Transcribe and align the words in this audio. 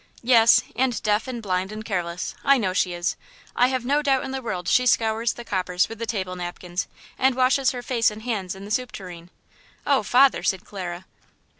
"Yes, 0.23 0.63
and 0.75 0.99
deaf 1.03 1.27
and 1.27 1.43
blind 1.43 1.71
and 1.71 1.85
careless. 1.85 2.33
I 2.43 2.57
know 2.57 2.73
she 2.73 2.91
is. 2.91 3.15
I 3.55 3.67
have 3.67 3.85
no 3.85 4.01
doubt 4.01 4.23
in 4.23 4.31
the 4.31 4.41
world 4.41 4.67
she 4.67 4.87
scours 4.87 5.33
the 5.33 5.45
coppers 5.45 5.87
with 5.87 5.99
the 5.99 6.07
table 6.07 6.35
napkins 6.35 6.87
and 7.19 7.35
washes 7.35 7.69
her 7.69 7.83
face 7.83 8.09
and 8.09 8.23
hands 8.23 8.55
in 8.55 8.65
the 8.65 8.71
soup 8.71 8.91
tureen." 8.91 9.29
"Oh, 9.85 10.01
father!" 10.01 10.41
said 10.41 10.65
Clara. 10.65 11.05